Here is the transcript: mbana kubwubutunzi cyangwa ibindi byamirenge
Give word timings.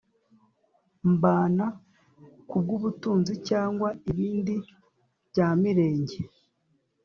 mbana 1.13 1.65
kubwubutunzi 2.49 3.33
cyangwa 3.47 3.89
ibindi 4.09 4.55
byamirenge 5.29 6.17